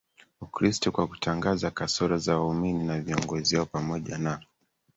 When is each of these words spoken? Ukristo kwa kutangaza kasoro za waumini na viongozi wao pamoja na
Ukristo 0.41 0.91
kwa 0.91 1.07
kutangaza 1.07 1.71
kasoro 1.71 2.17
za 2.17 2.37
waumini 2.39 2.83
na 2.83 3.01
viongozi 3.01 3.55
wao 3.55 3.65
pamoja 3.65 4.17
na 4.17 4.39